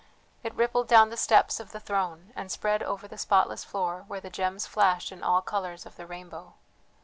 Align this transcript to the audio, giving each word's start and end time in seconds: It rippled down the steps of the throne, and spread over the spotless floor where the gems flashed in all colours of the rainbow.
It 0.43 0.55
rippled 0.55 0.87
down 0.87 1.11
the 1.11 1.15
steps 1.15 1.59
of 1.59 1.71
the 1.73 1.79
throne, 1.79 2.33
and 2.35 2.51
spread 2.51 2.81
over 2.81 3.07
the 3.07 3.19
spotless 3.19 3.63
floor 3.63 4.03
where 4.07 4.19
the 4.19 4.31
gems 4.31 4.65
flashed 4.65 5.11
in 5.11 5.21
all 5.21 5.43
colours 5.43 5.85
of 5.85 5.95
the 5.95 6.07
rainbow. 6.07 6.55